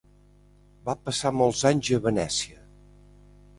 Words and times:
Va 0.87 0.95
passar 1.09 1.33
molts 1.41 1.63
anys 1.73 1.93
a 1.99 2.01
Venècia. 2.09 2.61